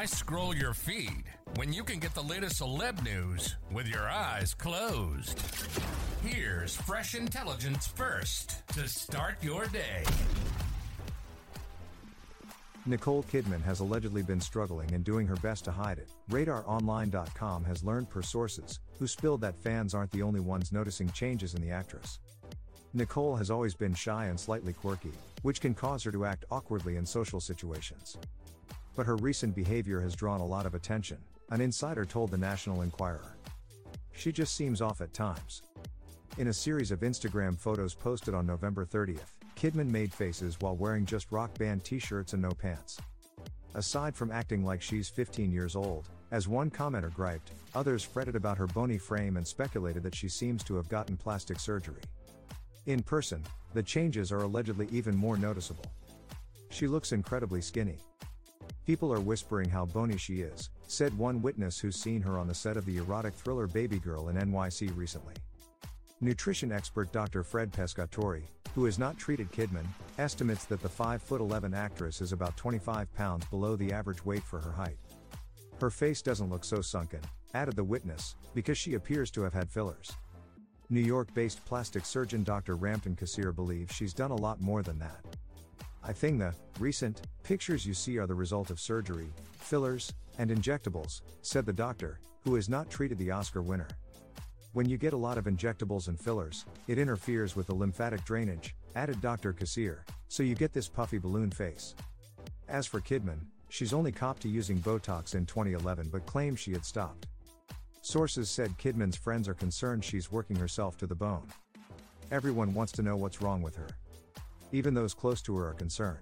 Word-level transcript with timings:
Why 0.00 0.06
scroll 0.06 0.56
your 0.56 0.72
feed 0.72 1.24
when 1.56 1.74
you 1.74 1.84
can 1.84 1.98
get 1.98 2.14
the 2.14 2.22
latest 2.22 2.62
celeb 2.62 3.04
news 3.04 3.56
with 3.70 3.86
your 3.86 4.08
eyes 4.08 4.54
closed? 4.54 5.38
Here's 6.24 6.74
fresh 6.74 7.14
intelligence 7.14 7.86
first 7.86 8.66
to 8.68 8.88
start 8.88 9.34
your 9.42 9.66
day. 9.66 10.04
Nicole 12.86 13.24
Kidman 13.24 13.62
has 13.62 13.80
allegedly 13.80 14.22
been 14.22 14.40
struggling 14.40 14.90
and 14.94 15.04
doing 15.04 15.26
her 15.26 15.36
best 15.36 15.66
to 15.66 15.70
hide 15.70 15.98
it. 15.98 16.08
RadarOnline.com 16.30 17.64
has 17.64 17.84
learned 17.84 18.08
per 18.08 18.22
sources, 18.22 18.80
who 18.98 19.06
spilled 19.06 19.42
that 19.42 19.62
fans 19.62 19.94
aren't 19.94 20.12
the 20.12 20.22
only 20.22 20.40
ones 20.40 20.72
noticing 20.72 21.10
changes 21.10 21.52
in 21.52 21.60
the 21.60 21.70
actress. 21.70 22.20
Nicole 22.94 23.36
has 23.36 23.50
always 23.50 23.74
been 23.74 23.92
shy 23.92 24.24
and 24.28 24.40
slightly 24.40 24.72
quirky, 24.72 25.12
which 25.42 25.60
can 25.60 25.74
cause 25.74 26.02
her 26.04 26.10
to 26.10 26.24
act 26.24 26.46
awkwardly 26.50 26.96
in 26.96 27.04
social 27.04 27.38
situations. 27.38 28.16
But 29.00 29.06
her 29.06 29.16
recent 29.16 29.54
behavior 29.54 29.98
has 30.02 30.14
drawn 30.14 30.42
a 30.42 30.46
lot 30.46 30.66
of 30.66 30.74
attention, 30.74 31.16
an 31.48 31.62
insider 31.62 32.04
told 32.04 32.30
the 32.30 32.36
National 32.36 32.82
Enquirer. 32.82 33.34
She 34.12 34.30
just 34.30 34.54
seems 34.54 34.82
off 34.82 35.00
at 35.00 35.14
times. 35.14 35.62
In 36.36 36.48
a 36.48 36.52
series 36.52 36.90
of 36.90 37.00
Instagram 37.00 37.58
photos 37.58 37.94
posted 37.94 38.34
on 38.34 38.44
November 38.44 38.84
30th, 38.84 39.32
Kidman 39.56 39.90
made 39.90 40.12
faces 40.12 40.60
while 40.60 40.76
wearing 40.76 41.06
just 41.06 41.32
rock 41.32 41.56
band 41.56 41.82
t 41.82 41.98
shirts 41.98 42.34
and 42.34 42.42
no 42.42 42.50
pants. 42.50 43.00
Aside 43.74 44.14
from 44.14 44.30
acting 44.30 44.66
like 44.66 44.82
she's 44.82 45.08
15 45.08 45.50
years 45.50 45.76
old, 45.76 46.10
as 46.30 46.46
one 46.46 46.68
commenter 46.70 47.10
griped, 47.10 47.52
others 47.74 48.04
fretted 48.04 48.36
about 48.36 48.58
her 48.58 48.66
bony 48.66 48.98
frame 48.98 49.38
and 49.38 49.48
speculated 49.48 50.02
that 50.02 50.14
she 50.14 50.28
seems 50.28 50.62
to 50.64 50.76
have 50.76 50.90
gotten 50.90 51.16
plastic 51.16 51.58
surgery. 51.58 52.02
In 52.84 53.02
person, 53.02 53.42
the 53.72 53.82
changes 53.82 54.30
are 54.30 54.42
allegedly 54.42 54.88
even 54.92 55.16
more 55.16 55.38
noticeable. 55.38 55.86
She 56.68 56.86
looks 56.86 57.12
incredibly 57.12 57.62
skinny. 57.62 57.96
People 58.86 59.12
are 59.12 59.20
whispering 59.20 59.68
how 59.68 59.84
bony 59.84 60.16
she 60.16 60.40
is, 60.40 60.70
said 60.86 61.16
one 61.16 61.42
witness 61.42 61.78
who's 61.78 61.96
seen 61.96 62.22
her 62.22 62.38
on 62.38 62.48
the 62.48 62.54
set 62.54 62.76
of 62.76 62.84
the 62.86 62.96
erotic 62.96 63.34
thriller 63.34 63.66
Baby 63.66 63.98
Girl 63.98 64.28
in 64.28 64.36
NYC 64.36 64.96
recently. 64.96 65.34
Nutrition 66.20 66.72
expert 66.72 67.12
Dr. 67.12 67.42
Fred 67.42 67.72
Pescatore, 67.72 68.42
who 68.74 68.84
has 68.84 68.98
not 68.98 69.18
treated 69.18 69.52
Kidman, 69.52 69.86
estimates 70.18 70.64
that 70.66 70.82
the 70.82 70.88
5'11 70.88 71.74
actress 71.74 72.20
is 72.20 72.32
about 72.32 72.56
25 72.56 73.12
pounds 73.14 73.44
below 73.46 73.76
the 73.76 73.92
average 73.92 74.24
weight 74.24 74.42
for 74.42 74.60
her 74.60 74.72
height. 74.72 74.98
Her 75.80 75.90
face 75.90 76.20
doesn't 76.20 76.50
look 76.50 76.64
so 76.64 76.82
sunken, 76.82 77.20
added 77.54 77.76
the 77.76 77.84
witness, 77.84 78.36
because 78.54 78.76
she 78.76 78.94
appears 78.94 79.30
to 79.32 79.42
have 79.42 79.54
had 79.54 79.70
fillers. 79.70 80.12
New 80.90 81.00
York 81.00 81.32
based 81.34 81.64
plastic 81.64 82.04
surgeon 82.04 82.42
Dr. 82.42 82.76
Ramtin 82.76 83.16
Kassir 83.16 83.54
believes 83.54 83.94
she's 83.94 84.12
done 84.12 84.30
a 84.30 84.36
lot 84.36 84.60
more 84.60 84.82
than 84.82 84.98
that. 84.98 85.24
I 86.02 86.12
think 86.12 86.38
the 86.38 86.54
recent 86.78 87.20
pictures 87.42 87.84
you 87.84 87.94
see 87.94 88.18
are 88.18 88.26
the 88.26 88.34
result 88.34 88.70
of 88.70 88.80
surgery, 88.80 89.28
fillers, 89.52 90.12
and 90.38 90.50
injectables, 90.50 91.20
said 91.42 91.66
the 91.66 91.72
doctor, 91.72 92.18
who 92.42 92.54
has 92.54 92.68
not 92.68 92.90
treated 92.90 93.18
the 93.18 93.30
Oscar 93.30 93.60
winner. 93.60 93.88
When 94.72 94.88
you 94.88 94.96
get 94.96 95.12
a 95.12 95.18
lot 95.18 95.36
of 95.36 95.44
injectables 95.44 96.08
and 96.08 96.18
fillers, 96.18 96.64
it 96.88 96.98
interferes 96.98 97.54
with 97.54 97.66
the 97.66 97.74
lymphatic 97.74 98.24
drainage, 98.24 98.74
added 98.96 99.20
Dr. 99.20 99.52
Kassir, 99.52 99.98
so 100.28 100.42
you 100.42 100.54
get 100.54 100.72
this 100.72 100.88
puffy 100.88 101.18
balloon 101.18 101.50
face. 101.50 101.94
As 102.68 102.86
for 102.86 103.00
Kidman, 103.00 103.40
she's 103.68 103.92
only 103.92 104.12
copped 104.12 104.42
to 104.42 104.48
using 104.48 104.78
Botox 104.78 105.34
in 105.34 105.44
2011 105.44 106.08
but 106.10 106.24
claims 106.24 106.60
she 106.60 106.72
had 106.72 106.84
stopped. 106.84 107.26
Sources 108.00 108.48
said 108.48 108.78
Kidman's 108.78 109.16
friends 109.16 109.48
are 109.48 109.54
concerned 109.54 110.04
she's 110.04 110.32
working 110.32 110.56
herself 110.56 110.96
to 110.98 111.06
the 111.06 111.14
bone. 111.14 111.46
Everyone 112.30 112.72
wants 112.72 112.92
to 112.92 113.02
know 113.02 113.16
what's 113.16 113.42
wrong 113.42 113.60
with 113.60 113.76
her. 113.76 113.88
Even 114.72 114.94
those 114.94 115.14
close 115.14 115.42
to 115.42 115.56
her 115.56 115.68
are 115.68 115.74
concerned. 115.74 116.20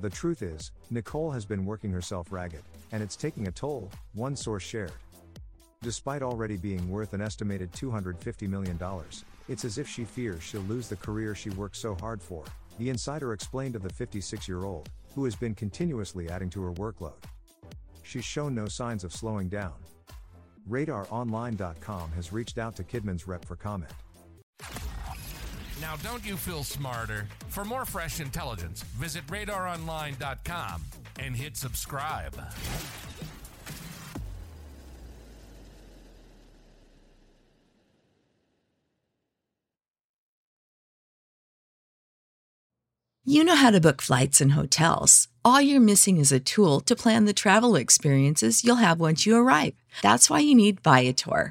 The 0.00 0.10
truth 0.10 0.42
is, 0.42 0.72
Nicole 0.90 1.30
has 1.30 1.44
been 1.44 1.66
working 1.66 1.92
herself 1.92 2.32
ragged, 2.32 2.62
and 2.92 3.02
it's 3.02 3.16
taking 3.16 3.48
a 3.48 3.52
toll, 3.52 3.90
one 4.14 4.34
source 4.34 4.62
shared. 4.62 4.92
Despite 5.82 6.22
already 6.22 6.56
being 6.56 6.90
worth 6.90 7.12
an 7.12 7.20
estimated 7.20 7.72
$250 7.72 8.48
million, 8.48 8.78
it's 9.48 9.64
as 9.64 9.78
if 9.78 9.88
she 9.88 10.04
fears 10.04 10.42
she'll 10.42 10.60
lose 10.62 10.88
the 10.88 10.96
career 10.96 11.34
she 11.34 11.50
worked 11.50 11.76
so 11.76 11.94
hard 11.96 12.22
for, 12.22 12.44
the 12.78 12.88
insider 12.88 13.32
explained 13.34 13.76
of 13.76 13.82
the 13.82 13.92
56 13.92 14.48
year 14.48 14.64
old, 14.64 14.88
who 15.14 15.24
has 15.24 15.36
been 15.36 15.54
continuously 15.54 16.30
adding 16.30 16.48
to 16.50 16.62
her 16.62 16.72
workload. 16.72 17.22
She's 18.02 18.24
shown 18.24 18.54
no 18.54 18.66
signs 18.66 19.04
of 19.04 19.12
slowing 19.12 19.48
down. 19.48 19.74
RadarOnline.com 20.68 22.12
has 22.12 22.32
reached 22.32 22.58
out 22.58 22.76
to 22.76 22.84
Kidman's 22.84 23.26
rep 23.26 23.44
for 23.44 23.56
comment. 23.56 23.92
Now, 25.80 25.96
don't 25.96 26.24
you 26.26 26.36
feel 26.36 26.62
smarter? 26.62 27.26
For 27.48 27.64
more 27.64 27.86
fresh 27.86 28.20
intelligence, 28.20 28.82
visit 28.98 29.26
radaronline.com 29.28 30.82
and 31.18 31.34
hit 31.34 31.56
subscribe. 31.56 32.36
You 43.24 43.44
know 43.44 43.54
how 43.54 43.70
to 43.70 43.80
book 43.80 44.02
flights 44.02 44.40
and 44.40 44.52
hotels. 44.52 45.28
All 45.44 45.60
you're 45.60 45.80
missing 45.80 46.18
is 46.18 46.32
a 46.32 46.40
tool 46.40 46.80
to 46.80 46.96
plan 46.96 47.26
the 47.26 47.32
travel 47.32 47.76
experiences 47.76 48.64
you'll 48.64 48.76
have 48.76 48.98
once 49.00 49.24
you 49.24 49.36
arrive. 49.36 49.74
That's 50.02 50.28
why 50.28 50.40
you 50.40 50.54
need 50.54 50.80
Viator. 50.80 51.50